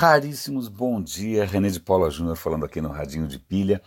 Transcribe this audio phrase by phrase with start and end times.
[0.00, 3.82] Raríssimos bom dia, René de Paula Júnior falando aqui no Radinho de Pilha.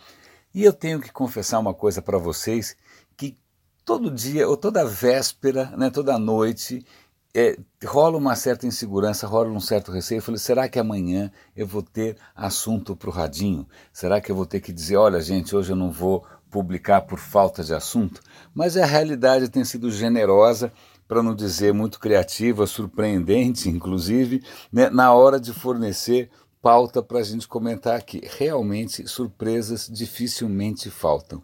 [0.54, 2.76] E eu tenho que confessar uma coisa para vocês,
[3.16, 3.36] que
[3.84, 6.86] todo dia, ou toda véspera, né, toda noite,
[7.34, 10.18] é, rola uma certa insegurança, rola um certo receio.
[10.18, 13.66] Eu falei, será que amanhã eu vou ter assunto para o Radinho?
[13.92, 17.18] Será que eu vou ter que dizer, olha gente, hoje eu não vou publicar por
[17.18, 18.20] falta de assunto?
[18.54, 20.72] Mas a realidade tem sido generosa
[21.06, 26.30] para não dizer muito criativa, surpreendente, inclusive, né, na hora de fornecer
[26.64, 28.22] pauta para a gente comentar aqui.
[28.38, 31.42] Realmente, surpresas dificilmente faltam.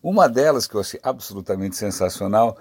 [0.00, 2.56] Uma delas que eu achei absolutamente sensacional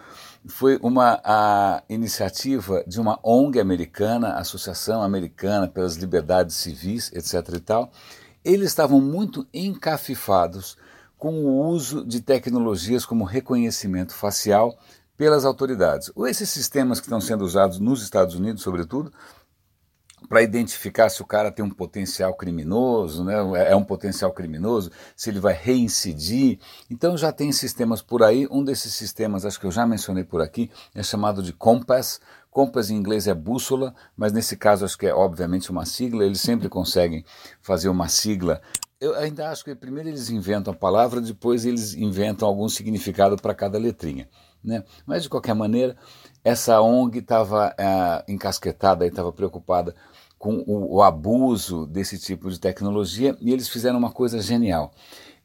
[0.48, 7.56] foi uma a iniciativa de uma ONG americana, Associação Americana pelas Liberdades Civis, etc.
[7.56, 7.92] e tal.
[8.44, 10.78] Eles estavam muito encafifados
[11.18, 14.78] com o uso de tecnologias como reconhecimento facial
[15.20, 16.10] pelas autoridades.
[16.30, 19.12] Esses sistemas que estão sendo usados nos Estados Unidos, sobretudo,
[20.30, 23.36] para identificar se o cara tem um potencial criminoso, né?
[23.70, 26.58] é um potencial criminoso, se ele vai reincidir.
[26.90, 28.48] Então já tem sistemas por aí.
[28.50, 32.22] Um desses sistemas, acho que eu já mencionei por aqui, é chamado de Compass.
[32.50, 36.24] Compass em inglês é bússola, mas nesse caso acho que é obviamente uma sigla.
[36.24, 37.26] Eles sempre conseguem
[37.62, 38.62] fazer uma sigla.
[39.00, 43.56] Eu ainda acho que primeiro eles inventam a palavra, depois eles inventam algum significado para
[43.56, 44.28] cada letrinha.
[44.62, 44.84] Né?
[45.06, 45.96] Mas, de qualquer maneira,
[46.44, 49.96] essa ONG estava é, encasquetada, estava preocupada
[50.38, 54.92] com o, o, abuso desse tipo de tecnologia e eles fizeram uma coisa genial.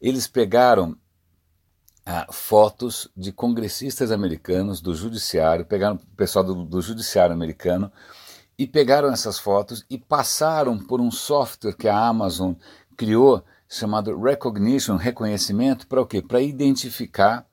[0.01, 0.97] Eles pegaram
[2.05, 7.89] ah, fotos de congressistas americanos do judiciário, pegaram o pessoal do, do judiciário americano
[8.57, 12.53] e pegaram essas fotos e passaram por um software que a Amazon
[12.95, 16.21] criou chamado Recognition, reconhecimento, para o quê?
[16.21, 17.45] Para identificar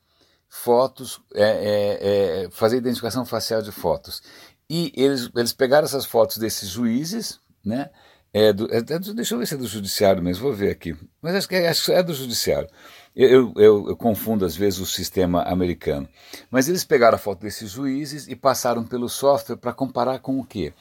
[0.48, 4.22] fotos, é, é, é, fazer identificação facial de fotos.
[4.68, 7.90] E eles, eles pegaram essas fotos desses juízes, né?
[8.34, 10.96] É do, é, é deixa eu ver se é do judiciário mesmo, vou ver aqui.
[11.20, 12.68] Mas acho que é, acho que é do judiciário.
[13.14, 16.08] Eu, eu, eu, confundo às vezes o sistema americano.
[16.50, 20.44] Mas eles pegaram a foto desses juízes e passaram pelo software para comparar com o
[20.44, 20.72] quê?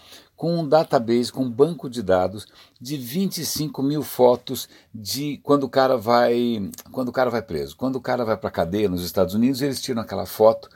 [0.41, 2.47] Com um database, com um banco de dados
[2.81, 7.78] de 25 mil fotos de quando o cara vai, quando o cara vai preso.
[7.78, 10.68] Quando o cara vai para a cadeia nos Estados Unidos, eles tiram aquela foto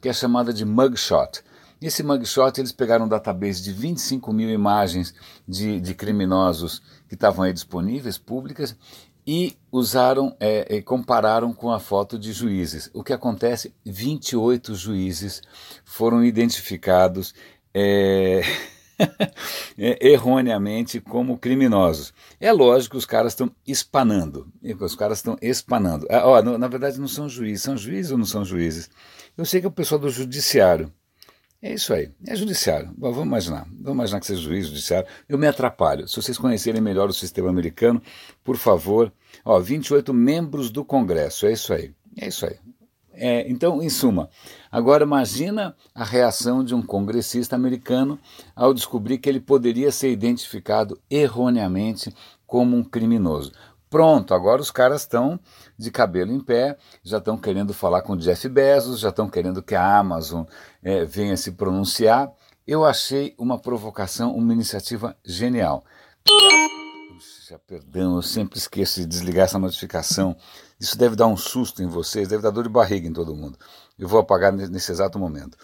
[0.00, 1.40] que é chamada de mugshot.
[1.80, 5.14] Nesse mugshot, eles pegaram um database de 25 mil imagens
[5.46, 8.74] de, de criminosos que estavam aí disponíveis, públicas,
[9.24, 12.90] e usaram é, e compararam com a foto de juízes.
[12.92, 13.72] O que acontece?
[13.84, 15.42] 28 juízes
[15.84, 17.32] foram identificados
[17.72, 18.42] é,
[19.76, 22.12] erroneamente como criminosos.
[22.40, 24.46] É lógico que os caras estão espanando.
[24.80, 26.06] Os caras estão espanando.
[26.10, 27.62] Ah, ó, na verdade, não são juízes.
[27.62, 28.90] São juízes ou não são juízes?
[29.36, 30.92] Eu sei que é o pessoal do judiciário.
[31.64, 32.92] É isso aí, é judiciário.
[32.98, 35.08] Bom, vamos imaginar, vamos imaginar que seja juiz, judiciário.
[35.28, 36.08] Eu me atrapalho.
[36.08, 38.02] Se vocês conhecerem melhor o sistema americano,
[38.42, 39.12] por favor.
[39.44, 41.94] Ó, 28 membros do Congresso, é isso aí.
[42.18, 42.56] É isso aí.
[43.14, 44.28] É, então, em suma,
[44.70, 48.18] agora imagina a reação de um congressista americano
[48.56, 52.14] ao descobrir que ele poderia ser identificado erroneamente
[52.46, 53.52] como um criminoso.
[53.92, 55.38] Pronto, agora os caras estão
[55.78, 59.74] de cabelo em pé, já estão querendo falar com Jeff Bezos, já estão querendo que
[59.74, 60.44] a Amazon
[60.82, 62.32] é, venha se pronunciar.
[62.66, 65.84] Eu achei uma provocação, uma iniciativa genial.
[67.58, 70.36] Perdão, eu sempre esqueço de desligar essa notificação.
[70.80, 73.58] Isso deve dar um susto em vocês, deve dar dor de barriga em todo mundo.
[73.98, 75.56] Eu vou apagar nesse exato momento.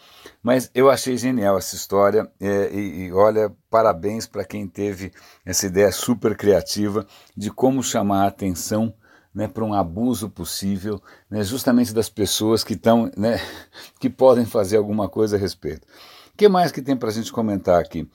[0.43, 5.13] Mas eu achei genial essa história é, e, e, olha, parabéns para quem teve
[5.45, 7.07] essa ideia super criativa
[7.37, 8.95] de como chamar a atenção
[9.35, 13.41] né, para um abuso possível, né, justamente das pessoas que estão, né,
[13.99, 15.87] que podem fazer alguma coisa a respeito.
[16.33, 18.09] O que mais que tem para a gente comentar aqui?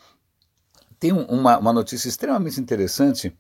[0.99, 3.35] Tem uma, uma notícia extremamente interessante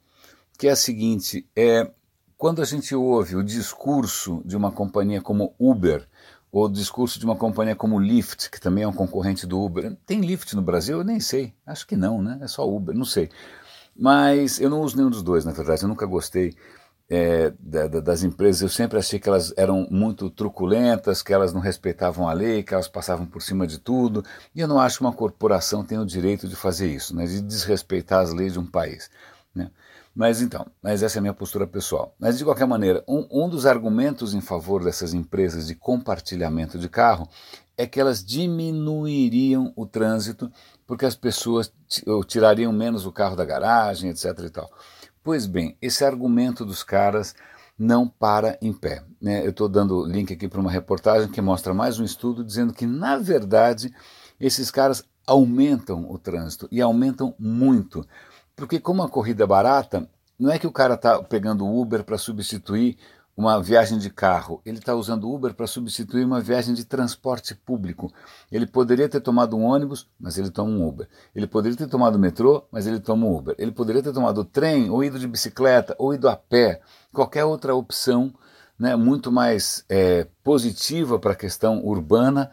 [0.63, 1.91] que é a seguinte: é
[2.37, 6.07] quando a gente ouve o discurso de uma companhia como Uber
[6.49, 9.97] ou o discurso de uma companhia como Lyft, que também é um concorrente do Uber.
[10.05, 10.99] Tem Lyft no Brasil?
[10.99, 11.53] Eu nem sei.
[11.65, 12.39] Acho que não, né?
[12.41, 13.29] É só Uber, não sei.
[13.93, 15.83] Mas eu não uso nenhum dos dois, na verdade.
[15.83, 16.55] Eu nunca gostei
[17.09, 18.61] é, da, das empresas.
[18.61, 22.73] Eu sempre achei que elas eram muito truculentas, que elas não respeitavam a lei, que
[22.73, 24.23] elas passavam por cima de tudo.
[24.55, 27.25] E eu não acho que uma corporação tem o direito de fazer isso, né?
[27.25, 29.09] de desrespeitar as leis de um país.
[29.53, 29.69] Né?
[30.15, 32.15] Mas então, mas essa é a minha postura pessoal.
[32.19, 36.87] Mas de qualquer maneira, um, um dos argumentos em favor dessas empresas de compartilhamento de
[36.87, 37.27] carro
[37.75, 40.51] é que elas diminuiriam o trânsito
[40.85, 41.73] porque as pessoas
[42.27, 44.25] tirariam menos o carro da garagem, etc.
[44.45, 44.69] E tal.
[45.23, 47.33] Pois bem, esse argumento dos caras
[47.77, 49.03] não para em pé.
[49.19, 49.43] Né?
[49.43, 52.85] Eu estou dando link aqui para uma reportagem que mostra mais um estudo dizendo que,
[52.85, 53.91] na verdade,
[54.39, 58.05] esses caras aumentam o trânsito e aumentam muito
[58.55, 60.07] Porque como a corrida é barata,
[60.37, 62.97] não é que o cara está pegando Uber para substituir
[63.35, 68.13] uma viagem de carro, ele está usando Uber para substituir uma viagem de transporte público.
[68.51, 71.07] Ele poderia ter tomado um ônibus, mas ele toma um Uber.
[71.33, 73.55] Ele poderia ter tomado metrô, mas ele toma um Uber.
[73.57, 76.81] Ele poderia ter tomado trem, ou ido de bicicleta, ou ido a pé.
[77.11, 78.31] Qualquer outra opção
[78.77, 82.51] né, muito mais é, positiva para a questão urbana,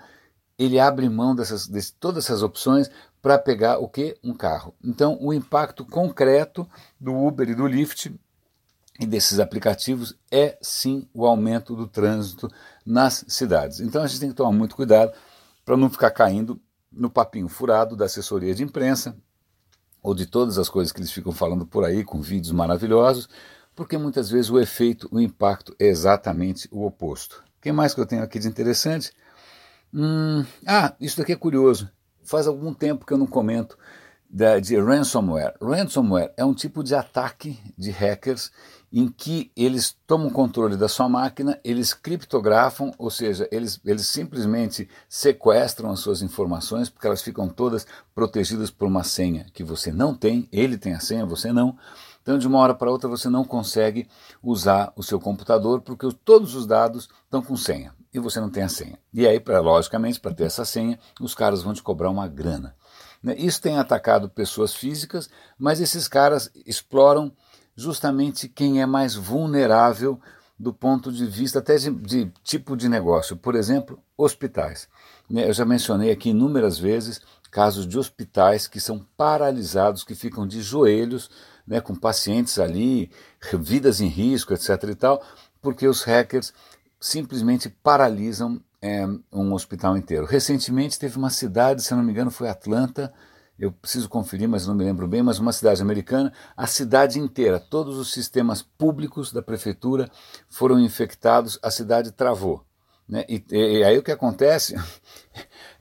[0.60, 2.90] ele abre mão dessas, de todas essas opções
[3.22, 4.14] para pegar o que?
[4.22, 4.74] Um carro.
[4.84, 6.68] Então, o impacto concreto
[7.00, 8.14] do Uber e do Lyft
[9.00, 12.50] e desses aplicativos é sim o aumento do trânsito
[12.84, 13.80] nas cidades.
[13.80, 15.12] Então a gente tem que tomar muito cuidado
[15.64, 16.60] para não ficar caindo
[16.92, 19.16] no papinho furado da assessoria de imprensa
[20.02, 23.26] ou de todas as coisas que eles ficam falando por aí com vídeos maravilhosos,
[23.74, 27.42] porque muitas vezes o efeito, o impacto é exatamente o oposto.
[27.58, 29.12] O que mais que eu tenho aqui de interessante?
[29.92, 31.90] Hum, ah, isso daqui é curioso.
[32.22, 33.76] Faz algum tempo que eu não comento
[34.62, 35.54] de ransomware.
[35.60, 38.52] Ransomware é um tipo de ataque de hackers
[38.92, 44.88] em que eles tomam controle da sua máquina, eles criptografam, ou seja, eles, eles simplesmente
[45.08, 50.14] sequestram as suas informações, porque elas ficam todas protegidas por uma senha que você não
[50.14, 51.76] tem, ele tem a senha, você não.
[52.22, 54.08] Então, de uma hora para outra, você não consegue
[54.42, 58.62] usar o seu computador, porque todos os dados estão com senha e você não tem
[58.62, 58.98] a senha.
[59.12, 62.74] E aí, pra, logicamente, para ter essa senha, os caras vão te cobrar uma grana.
[63.22, 63.34] Né?
[63.36, 65.28] Isso tem atacado pessoas físicas,
[65.58, 67.32] mas esses caras exploram
[67.76, 70.20] justamente quem é mais vulnerável
[70.58, 73.36] do ponto de vista até de, de tipo de negócio.
[73.36, 74.88] Por exemplo, hospitais.
[75.28, 75.48] Né?
[75.48, 77.20] Eu já mencionei aqui inúmeras vezes
[77.50, 81.30] casos de hospitais que são paralisados, que ficam de joelhos,
[81.66, 83.10] né, com pacientes ali,
[83.58, 84.84] vidas em risco, etc.
[84.88, 85.22] e tal,
[85.60, 86.52] porque os hackers
[87.00, 90.26] simplesmente paralisam é, um hospital inteiro.
[90.26, 93.12] Recentemente teve uma cidade, se não me engano, foi Atlanta,
[93.58, 97.60] eu preciso conferir, mas não me lembro bem, mas uma cidade americana, a cidade inteira,
[97.60, 100.10] todos os sistemas públicos da prefeitura
[100.48, 102.64] foram infectados, a cidade travou.
[103.06, 103.24] Né?
[103.28, 104.74] E, e, aí o que acontece?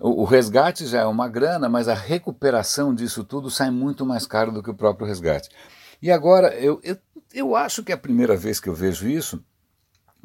[0.02, 4.26] O, o, resgate já é uma grana, mas a recuperação disso tudo sai muito mais
[4.26, 5.50] caro do que o próprio resgate.
[6.02, 6.98] E agora, eu, eu,
[7.34, 9.44] eu acho que é a primeira vez que eu vejo isso,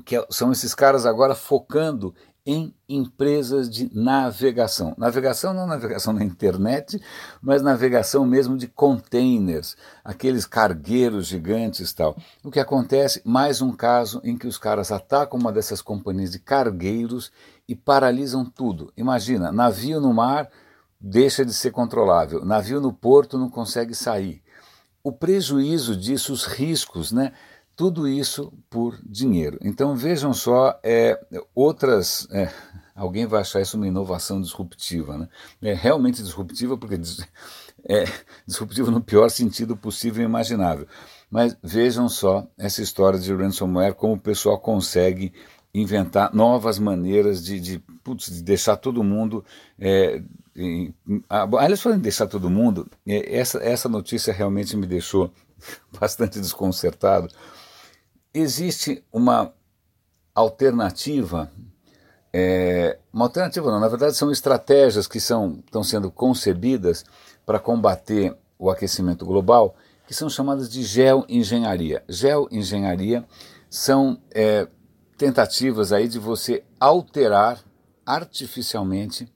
[0.04, 2.14] que é, são esses caras agora focando
[2.46, 4.94] em empresas de navegação.
[4.98, 7.00] Navegação não navegação na internet,
[7.40, 12.16] mas navegação mesmo de containers, aqueles cargueiros gigantes e tal.
[12.42, 13.22] O que acontece?
[13.24, 17.32] Mais um caso em que os caras atacam uma dessas companhias de cargueiros
[17.66, 18.92] e paralisam tudo.
[18.94, 20.50] Imagina, navio no mar
[21.00, 24.42] deixa de ser controlável, navio no porto não consegue sair.
[25.02, 27.32] O prejuízo disso, os riscos, né?
[27.76, 29.58] Tudo isso por dinheiro.
[29.62, 31.18] Então vejam só, é,
[31.54, 32.28] outras.
[32.30, 32.48] É,
[32.94, 35.18] alguém vai achar isso uma inovação disruptiva.
[35.18, 35.28] Né?
[35.62, 36.94] É realmente disruptiva, porque
[37.88, 38.04] é
[38.46, 40.86] disruptiva no pior sentido possível e imaginável.
[41.30, 45.32] Mas vejam só essa história de ransomware, como o pessoal consegue
[45.74, 49.44] inventar novas maneiras de, de, putz, de deixar todo mundo.
[49.76, 50.22] É,
[50.54, 50.94] em,
[51.28, 55.32] aliás, falando de deixar todo mundo, é, essa, essa notícia realmente me deixou
[55.98, 57.28] bastante desconcertado,
[58.34, 59.54] existe uma
[60.34, 61.50] alternativa,
[62.32, 67.04] é, uma alternativa não, na verdade são estratégias que são, estão sendo concebidas
[67.46, 69.76] para combater o aquecimento global,
[70.06, 72.02] que são chamadas de geoengenharia.
[72.08, 73.24] Geoengenharia
[73.70, 74.66] são é,
[75.16, 77.62] tentativas aí de você alterar
[78.04, 79.32] artificialmente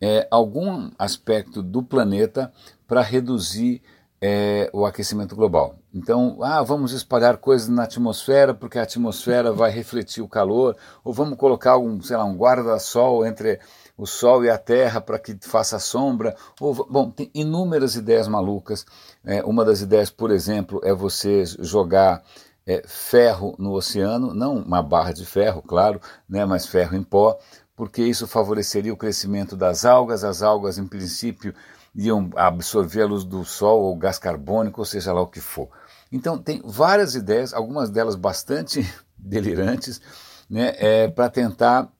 [0.00, 2.52] é, algum aspecto do planeta
[2.86, 3.82] para reduzir
[4.20, 5.76] é, o aquecimento global.
[5.96, 11.10] Então, ah, vamos espalhar coisas na atmosfera porque a atmosfera vai refletir o calor, ou
[11.10, 13.58] vamos colocar um, sei lá, um guarda-sol entre
[13.96, 16.36] o Sol e a Terra para que faça sombra.
[16.60, 18.84] Ou, bom, tem inúmeras ideias malucas.
[19.24, 22.22] É, uma das ideias, por exemplo, é você jogar
[22.66, 25.98] é, ferro no oceano, não uma barra de ferro, claro,
[26.28, 27.38] né, mas ferro em pó,
[27.74, 30.24] porque isso favoreceria o crescimento das algas.
[30.24, 31.54] As algas, em princípio,
[31.94, 35.70] iam absorver a luz do sol ou gás carbônico, ou seja lá o que for.
[36.10, 38.86] Então tem várias ideias, algumas delas bastante
[39.18, 40.00] delirantes,
[40.48, 41.92] né, é, para tentar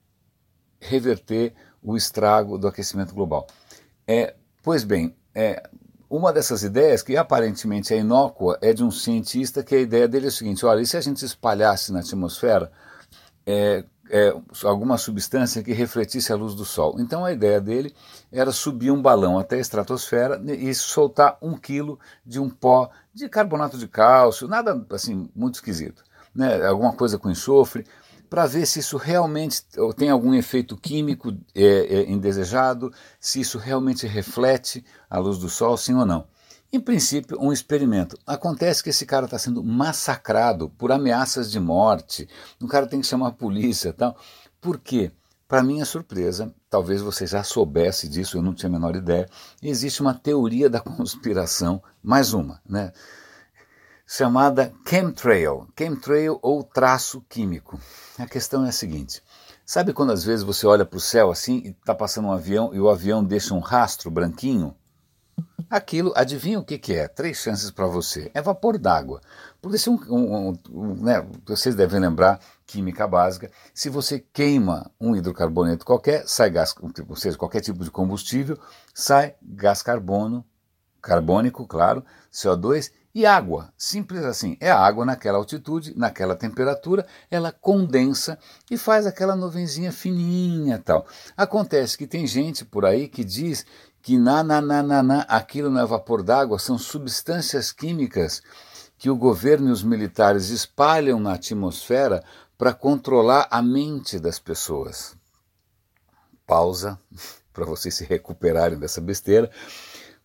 [0.79, 3.47] reverter o estrago do aquecimento global.
[4.07, 5.61] É, pois bem, é,
[6.09, 10.25] uma dessas ideias, que aparentemente é inócua, é de um cientista que a ideia dele
[10.25, 12.71] é o seguinte: olha, e se a gente espalhasse na atmosfera
[13.45, 14.33] é, é,
[14.63, 16.95] alguma substância que refletisse a luz do Sol.
[16.99, 17.93] Então a ideia dele
[18.31, 23.27] era subir um balão até a estratosfera e soltar um quilo de um pó de
[23.29, 26.65] carbonato de cálcio, nada assim muito esquisito, né?
[26.65, 27.85] alguma coisa com enxofre,
[28.29, 29.63] para ver se isso realmente
[29.95, 35.77] tem algum efeito químico é, é, indesejado, se isso realmente reflete a luz do Sol,
[35.77, 36.27] sim ou não.
[36.71, 38.17] Em princípio, um experimento.
[38.25, 42.27] Acontece que esse cara está sendo massacrado por ameaças de morte.
[42.61, 44.17] O cara tem que chamar a polícia tal.
[44.59, 45.11] Por quê?
[45.47, 49.29] Para minha surpresa, talvez você já soubesse disso, eu não tinha a menor ideia,
[49.63, 52.91] existe uma teoria da conspiração, mais uma, né?
[54.07, 57.77] chamada chemtrail, chemtrail ou traço químico.
[58.17, 59.21] A questão é a seguinte:
[59.65, 62.73] sabe quando às vezes você olha para o céu assim e está passando um avião
[62.73, 64.73] e o avião deixa um rastro branquinho?
[65.69, 67.09] Aquilo, adivinha o que, que é?
[67.09, 68.31] Três chances para você.
[68.33, 69.21] É vapor d'água.
[69.61, 75.13] Porque se um, um, um, né, vocês devem lembrar, química básica, se você queima um
[75.13, 76.73] hidrocarboneto qualquer, sai gás,
[77.09, 78.57] ou seja, qualquer tipo de combustível,
[78.93, 80.45] sai gás carbono,
[81.01, 83.73] carbônico, claro, CO2 e água.
[83.75, 84.55] Simples assim.
[84.59, 88.37] É a água naquela altitude, naquela temperatura, ela condensa
[88.69, 91.03] e faz aquela nuvenzinha fininha tal.
[91.35, 93.65] Acontece que tem gente por aí que diz
[94.03, 98.43] que na, na, na, na, na aquilo não é vapor d'água, são substâncias químicas
[98.99, 102.23] que o governo e os militares espalham na atmosfera
[102.55, 105.15] para controlar a mente das pessoas.
[106.45, 106.99] Pausa
[107.51, 109.49] para vocês se recuperarem dessa besteira.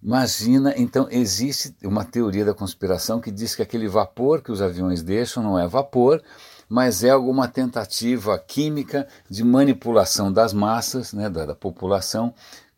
[0.03, 5.01] Imagina, então existe uma teoria da conspiração que diz que aquele vapor que os aviões
[5.01, 6.21] deixam não é vapor,
[6.69, 12.35] mas é alguma tentativa química de manipulação das massas, né, da, da população,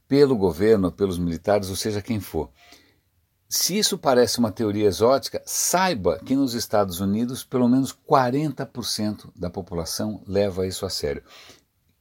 [0.07, 2.51] pelo governo, pelos militares, ou seja, quem for.
[3.49, 9.49] Se isso parece uma teoria exótica, saiba que nos Estados Unidos pelo menos 40% da
[9.49, 11.23] população leva isso a sério.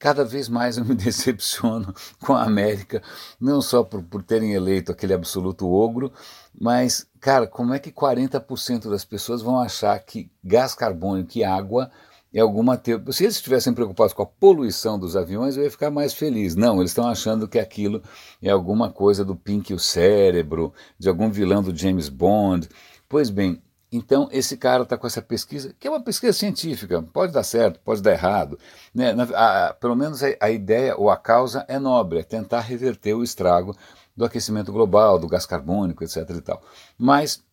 [0.04, 3.02] Cada vez mais eu me decepciono com a América,
[3.40, 6.12] não só por, por terem eleito aquele absoluto ogro,
[6.54, 11.90] mas, cara, como é que 40% das pessoas vão achar que gás carbônico e água
[12.34, 13.14] é alguma teoria.
[13.14, 16.54] Se eles estivessem preocupados com a poluição dos aviões, eu ia ficar mais feliz.
[16.54, 18.04] Não, eles estão achando que aquilo
[18.42, 22.68] é alguma coisa do Pink o Cérebro, de algum vilão do James Bond.
[23.08, 23.62] Pois bem,
[23.94, 27.80] então esse cara está com essa pesquisa, que é uma pesquisa científica, pode dar certo,
[27.82, 28.58] pode dar errado.
[28.94, 29.14] Né?
[29.36, 33.24] A, pelo menos a, a ideia ou a causa é nobre, é tentar reverter o
[33.24, 33.78] estrago
[34.18, 36.28] do aquecimento global, do gás carbônico, etc.
[36.30, 36.64] E tal.
[36.98, 37.44] Mas,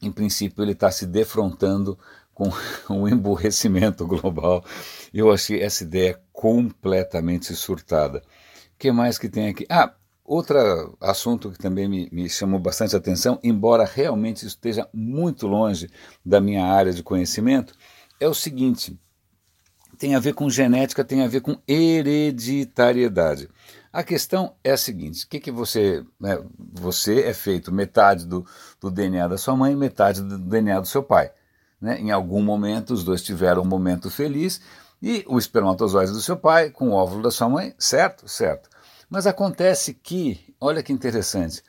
[0.00, 1.98] em princípio, ele está se defrontando
[2.32, 2.50] com
[2.88, 4.64] o emburrecimento global.
[5.12, 8.18] Eu achei essa ideia completamente surtada.
[8.18, 9.66] O que mais que tem aqui?
[9.68, 9.94] Ah,
[10.24, 15.90] outro assunto que também me, me chamou bastante atenção, embora realmente esteja muito longe
[16.24, 17.74] da minha área de conhecimento,
[18.18, 18.98] é o seguinte:
[19.98, 23.48] tem a ver com genética, tem a ver com hereditariedade.
[23.92, 26.04] A questão é a seguinte: que, que você.
[26.18, 28.46] Né, você é feito metade do,
[28.80, 31.30] do DNA da sua mãe, metade do DNA do seu pai.
[31.80, 31.98] Né?
[32.00, 34.60] Em algum momento, os dois tiveram um momento feliz
[35.02, 38.28] e o espermatozoide do seu pai com o óvulo da sua mãe, certo?
[38.28, 38.70] Certo.
[39.12, 41.62] Mas acontece que, olha que interessante,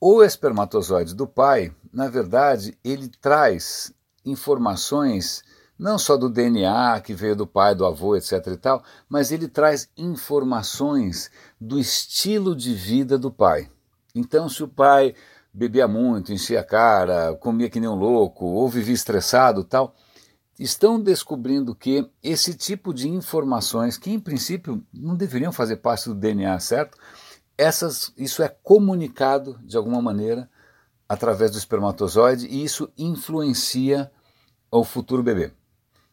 [0.00, 3.92] o espermatozoide do pai, na verdade, ele traz
[4.24, 5.42] informações
[5.76, 9.48] não só do DNA que veio do pai, do avô, etc e tal, mas ele
[9.48, 13.68] traz informações do estilo de vida do pai.
[14.14, 15.16] Então, se o pai
[15.52, 19.96] bebia muito, enchia a cara, comia que nem um louco, ou vivia estressado tal,
[20.58, 26.14] estão descobrindo que esse tipo de informações, que em princípio não deveriam fazer parte do
[26.14, 26.98] DNA, certo?
[27.56, 30.48] Essas, isso é comunicado de alguma maneira
[31.08, 34.10] através do espermatozoide e isso influencia
[34.70, 35.52] o futuro bebê.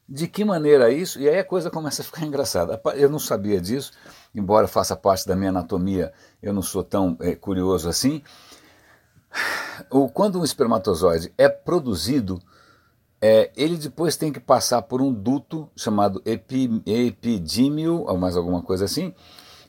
[0.08, 1.20] De que maneira isso?
[1.20, 2.80] E aí a coisa começa a ficar engraçada.
[2.96, 3.92] Eu não sabia disso,
[4.34, 8.22] embora faça parte da minha anatomia, eu não sou tão é, curioso assim
[10.14, 12.42] quando um espermatozoide é produzido,
[13.22, 18.62] é, ele depois tem que passar por um duto chamado epi, epidímio, ou mais alguma
[18.62, 19.14] coisa assim,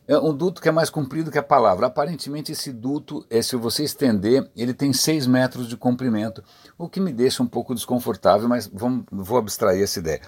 [0.08, 1.86] é um duto que é mais comprido que a palavra.
[1.86, 6.44] Aparentemente, esse duto, é, se você estender, ele tem 6 metros de comprimento,
[6.78, 10.20] o que me deixa um pouco desconfortável, mas vamos, vou abstrair essa ideia.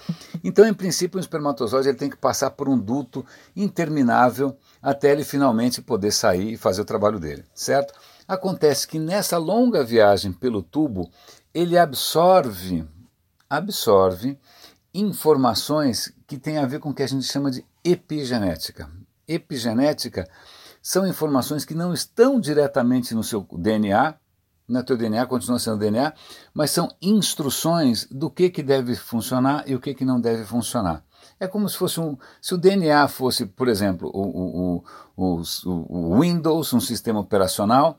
[0.42, 5.22] Então, em princípio, o espermatozoide ele tem que passar por um duto interminável até ele
[5.22, 7.94] finalmente poder sair e fazer o trabalho dele, certo?
[8.26, 11.08] Acontece que nessa longa viagem pelo tubo,
[11.54, 12.84] ele absorve,
[13.48, 14.38] absorve
[14.92, 18.90] informações que têm a ver com o que a gente chama de epigenética.
[19.26, 20.28] Epigenética
[20.82, 24.14] são informações que não estão diretamente no seu DNA,
[24.68, 26.12] no teu DNA continua sendo DNA,
[26.52, 31.02] mas são instruções do que, que deve funcionar e o que, que não deve funcionar.
[31.40, 32.16] É como se fosse um.
[32.40, 34.82] Se o DNA fosse, por exemplo, o,
[35.16, 35.42] o, o,
[35.88, 37.98] o Windows, um sistema operacional,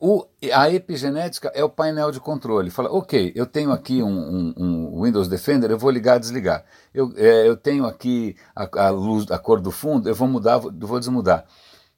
[0.00, 2.70] o, a epigenética é o painel de controle.
[2.70, 6.64] Fala, ok, eu tenho aqui um, um, um Windows Defender, eu vou ligar e desligar.
[6.94, 10.54] Eu, é, eu tenho aqui a, a, luz, a cor do fundo, eu vou mudar,
[10.64, 11.44] eu vou desmudar.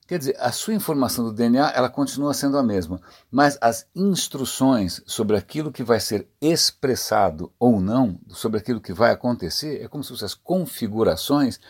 [0.09, 5.01] Quer dizer, a sua informação do DNA ela continua sendo a mesma, mas as instruções
[5.07, 10.03] sobre aquilo que vai ser expressado ou não, sobre aquilo que vai acontecer, é como
[10.03, 11.61] se fossem as configurações,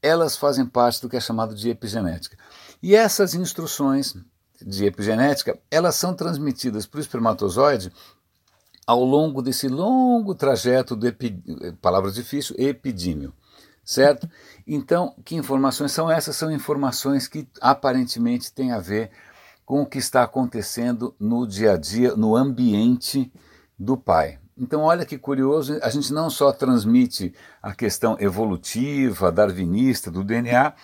[0.00, 2.38] elas fazem parte do que é chamado de epigenética.
[2.82, 4.16] E essas instruções
[4.60, 7.92] de epigenética, elas são transmitidas para o espermatozoide
[8.86, 11.42] ao longo desse longo trajeto do epi,
[11.80, 13.32] palavra difícil, epidímio
[13.88, 14.28] certo?
[14.66, 16.36] Então, que informações são essas?
[16.36, 19.10] São informações que aparentemente têm a ver
[19.64, 23.32] com o que está acontecendo no dia a dia, no ambiente
[23.78, 24.38] do pai.
[24.58, 30.74] Então, olha que curioso, a gente não só transmite a questão evolutiva, darwinista do DNA,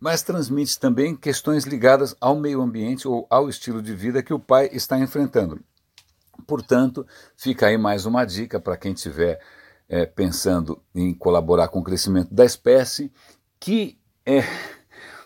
[0.00, 4.40] mas transmite também questões ligadas ao meio ambiente ou ao estilo de vida que o
[4.40, 5.60] pai está enfrentando.
[6.46, 9.38] Portanto, fica aí mais uma dica para quem tiver
[9.88, 13.12] é, pensando em colaborar com o crescimento da espécie,
[13.58, 14.42] que é,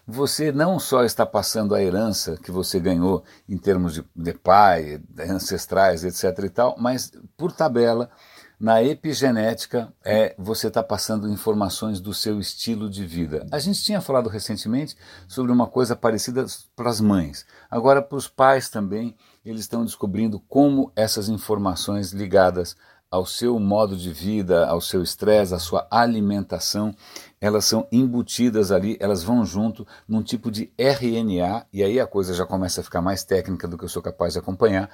[0.06, 5.00] você não só está passando a herança que você ganhou em termos de, de pai,
[5.18, 6.44] ancestrais, etc.
[6.44, 8.10] e tal, mas por tabela,
[8.58, 13.46] na epigenética, é, você está passando informações do seu estilo de vida.
[13.50, 14.96] A gente tinha falado recentemente
[15.26, 16.46] sobre uma coisa parecida
[16.76, 17.44] para as mães.
[17.70, 22.76] Agora, para os pais também, eles estão descobrindo como essas informações ligadas
[23.14, 26.92] ao seu modo de vida, ao seu estresse, à sua alimentação,
[27.40, 32.34] elas são embutidas ali, elas vão junto num tipo de RNA, e aí a coisa
[32.34, 34.90] já começa a ficar mais técnica do que eu sou capaz de acompanhar,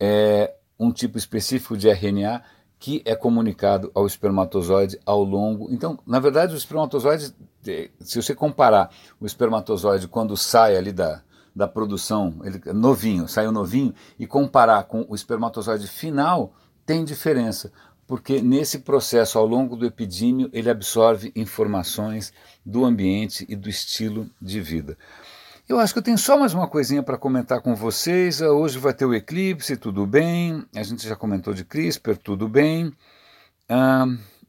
[0.00, 2.42] é um tipo específico de RNA
[2.82, 5.72] que é comunicado ao espermatozoide ao longo.
[5.72, 7.32] Então, na verdade, o espermatozoide,
[8.00, 11.22] se você comparar o espermatozoide quando sai ali da,
[11.54, 17.70] da produção, ele novinho, saiu novinho, e comparar com o espermatozoide final, tem diferença,
[18.04, 22.32] porque nesse processo, ao longo do epidímio, ele absorve informações
[22.66, 24.98] do ambiente e do estilo de vida.
[25.72, 28.42] Eu acho que eu tenho só mais uma coisinha para comentar com vocês.
[28.42, 30.66] Hoje vai ter o eclipse, tudo bem.
[30.76, 32.94] A gente já comentou de CRISPR, tudo bem.
[33.70, 34.04] Ah,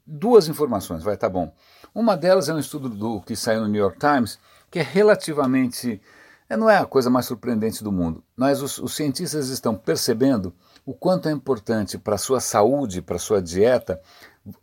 [0.05, 1.55] duas informações, vai, tá bom.
[1.95, 4.38] Uma delas é um estudo do que saiu no New York Times,
[4.69, 6.01] que é relativamente.
[6.49, 10.53] É, não é a coisa mais surpreendente do mundo, mas os, os cientistas estão percebendo
[10.86, 14.01] o quanto é importante para a sua saúde, para a sua dieta,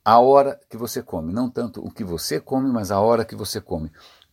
[0.04, 1.32] a hora que você come.
[1.32, 3.90] Não tanto o que você come, mas a hora que você come.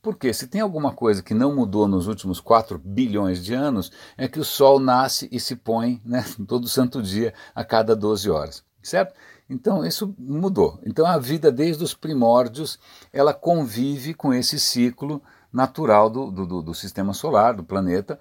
[0.08, 4.26] Porque se tem alguma coisa que não mudou nos últimos 4 bilhões de anos, é
[4.26, 8.64] que o Sol nasce e se põe né, todo santo dia, a cada 12 horas.
[8.82, 9.14] Certo?
[9.50, 10.80] Então isso mudou.
[10.86, 12.80] Então a vida desde os primórdios,
[13.12, 18.18] ela convive com esse ciclo natural do, do, do sistema solar, do planeta,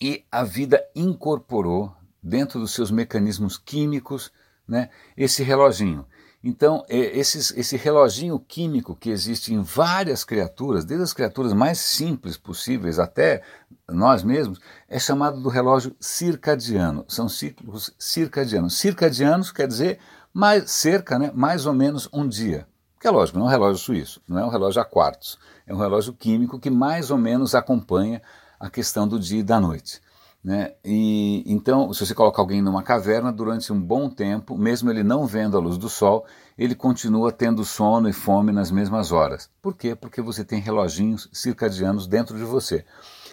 [0.00, 4.32] e a vida incorporou dentro dos seus mecanismos químicos,
[4.66, 6.06] né, esse reloginho.
[6.42, 12.36] Então, esses, esse reloginho químico que existe em várias criaturas, desde as criaturas mais simples
[12.36, 13.42] possíveis até
[13.88, 17.04] nós mesmos, é chamado do relógio circadiano.
[17.08, 18.78] São ciclos circadianos.
[18.78, 19.98] Circadianos quer dizer
[20.32, 22.68] mais cerca, né, mais ou menos um dia.
[23.00, 25.38] Que é lógico, não é um relógio suíço, não é um relógio a quartos.
[25.66, 28.22] É um relógio químico que mais ou menos acompanha
[28.60, 30.00] a questão do dia e da noite.
[30.42, 30.74] Né?
[30.84, 35.26] E então, se você coloca alguém numa caverna durante um bom tempo, mesmo ele não
[35.26, 36.24] vendo a luz do sol,
[36.56, 39.50] ele continua tendo sono e fome nas mesmas horas.
[39.60, 39.94] Por quê?
[39.94, 42.84] Porque você tem reloginhos circadianos dentro de você.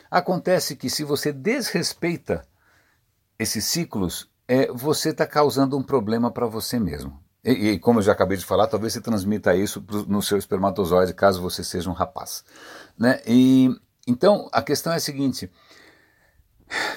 [0.09, 2.45] Acontece que se você desrespeita
[3.37, 7.19] esses ciclos, é, você está causando um problema para você mesmo.
[7.43, 10.37] E, e, como eu já acabei de falar, talvez você transmita isso pro, no seu
[10.37, 12.43] espermatozoide, caso você seja um rapaz.
[12.97, 13.21] Né?
[13.27, 13.69] E,
[14.07, 15.51] então, a questão é a seguinte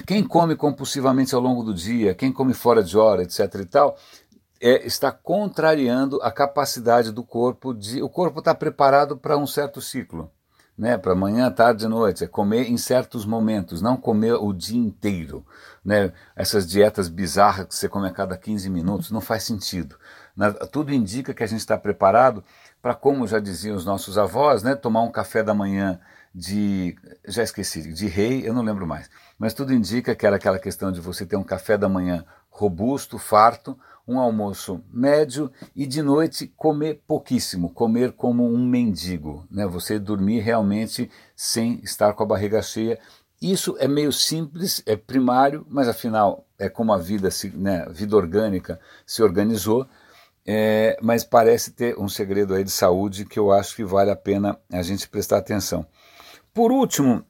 [0.05, 3.55] quem come compulsivamente ao longo do dia, quem come fora de hora, etc.
[3.55, 3.97] e tal,
[4.61, 8.01] é, está contrariando a capacidade do corpo de.
[8.01, 10.29] O corpo está preparado para um certo ciclo,
[10.77, 10.97] né?
[10.97, 15.45] Para manhã, tarde e noite, é comer em certos momentos, não comer o dia inteiro,
[15.83, 16.11] né?
[16.35, 19.95] Essas dietas bizarras que você come a cada 15 minutos não faz sentido.
[20.71, 22.43] Tudo indica que a gente está preparado
[22.81, 24.75] para, como já diziam os nossos avós, né?
[24.75, 25.99] Tomar um café da manhã
[26.33, 26.95] de.
[27.27, 29.09] Já esqueci, de rei, eu não lembro mais.
[29.37, 33.17] Mas tudo indica que era aquela questão de você ter um café da manhã robusto,
[33.17, 39.67] farto, um almoço médio e de noite comer pouquíssimo, comer como um mendigo, né?
[39.67, 42.99] Você dormir realmente sem estar com a barriga cheia.
[43.41, 48.17] Isso é meio simples, é primário, mas afinal é como a vida, se, né, vida
[48.17, 49.87] orgânica se organizou.
[50.45, 54.15] É, mas parece ter um segredo aí de saúde que eu acho que vale a
[54.15, 55.85] pena a gente prestar atenção.
[56.53, 57.23] Por último,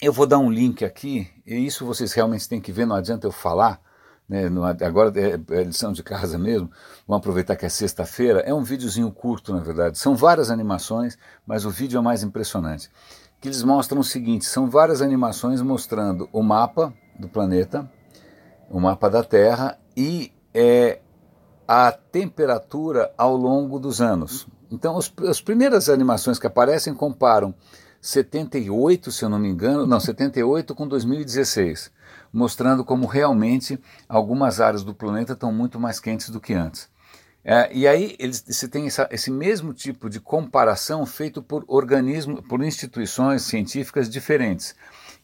[0.00, 3.26] eu vou dar um link aqui, e isso vocês realmente têm que ver, não adianta
[3.26, 3.80] eu falar,
[4.28, 6.70] né, no, agora é, é lição de casa mesmo,
[7.06, 11.64] vamos aproveitar que é sexta-feira, é um videozinho curto na verdade, são várias animações, mas
[11.64, 12.90] o vídeo é mais impressionante.
[13.40, 17.90] que eles mostram o seguinte: são várias animações mostrando o mapa do planeta,
[18.70, 21.00] o mapa da Terra e é,
[21.66, 24.46] a temperatura ao longo dos anos.
[24.70, 27.54] Então, os, as primeiras animações que aparecem comparam
[28.00, 31.90] 78, se eu não me engano, não, 78 com 2016,
[32.32, 36.88] mostrando como realmente algumas áreas do planeta estão muito mais quentes do que antes.
[37.44, 42.40] É, e aí eles, você tem essa, esse mesmo tipo de comparação feito por organismos,
[42.46, 44.74] por instituições científicas diferentes.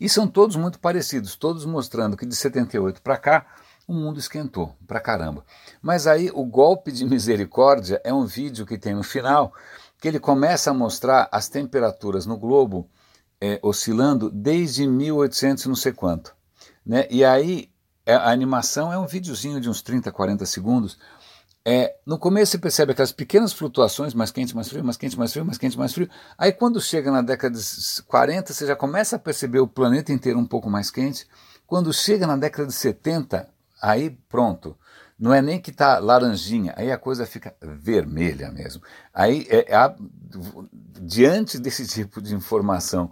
[0.01, 3.47] E são todos muito parecidos, todos mostrando que de 78 para cá
[3.87, 5.45] o mundo esquentou pra caramba.
[5.83, 9.53] Mas aí o golpe de misericórdia é um vídeo que tem no final
[10.05, 12.91] que ele começa a mostrar as temperaturas no globo
[13.41, 16.37] é, oscilando desde 1800 não sei quanto.
[16.85, 17.07] Né?
[17.09, 17.71] E aí
[18.05, 20.99] é, a animação é um videozinho de uns 30, 40 segundos.
[21.65, 25.33] É, no começo você percebe aquelas pequenas flutuações, mais quente, mais frio, mais quente, mais
[25.33, 26.11] frio, mais quente, mais frio.
[26.37, 30.39] Aí quando chega na década de 40, você já começa a perceber o planeta inteiro
[30.39, 31.27] um pouco mais quente.
[31.67, 33.49] Quando chega na década de 70,
[33.81, 34.77] aí pronto.
[35.19, 38.83] Não é nem que está laranjinha, aí a coisa fica vermelha mesmo.
[39.13, 39.95] Aí, é, é,
[41.01, 43.11] diante desse tipo de informação,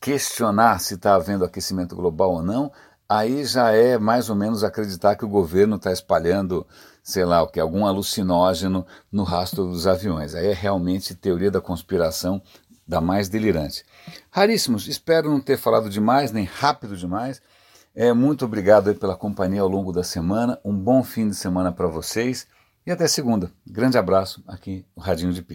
[0.00, 2.72] questionar se está havendo aquecimento global ou não,
[3.08, 6.66] aí já é mais ou menos acreditar que o governo está espalhando,
[7.02, 10.34] sei lá o que, algum alucinógeno no rastro dos aviões.
[10.34, 12.42] Aí é realmente teoria da conspiração
[12.86, 13.84] da mais delirante.
[14.30, 17.40] Raríssimos, espero não ter falado demais, nem rápido demais.
[17.98, 20.60] É, muito obrigado pela companhia ao longo da semana.
[20.62, 22.46] Um bom fim de semana para vocês
[22.86, 23.50] e até segunda.
[23.66, 25.44] Grande abraço aqui no Radinho de Pilha.